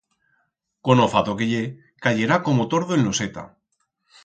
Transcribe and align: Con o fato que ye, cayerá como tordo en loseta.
Con 0.85 0.97
o 1.05 1.07
fato 1.13 1.31
que 1.37 1.49
ye, 1.51 1.63
cayerá 2.03 2.35
como 2.45 2.67
tordo 2.71 2.91
en 2.95 3.01
loseta. 3.07 3.43